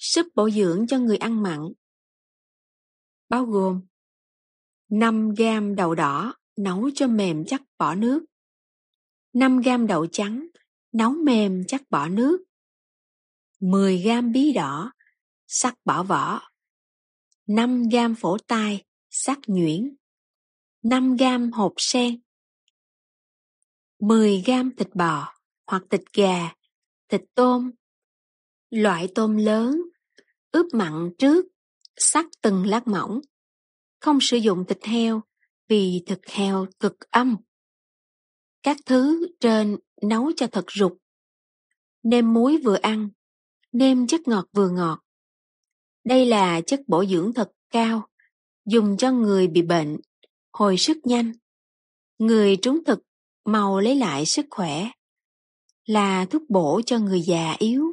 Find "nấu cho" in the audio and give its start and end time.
6.56-7.06, 40.02-40.46